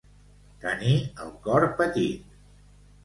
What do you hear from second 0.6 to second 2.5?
Tenir el cor petit.